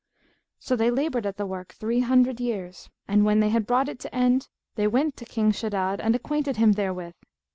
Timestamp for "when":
3.23-3.39